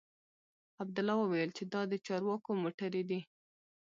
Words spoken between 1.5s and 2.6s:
چې دا د چارواکو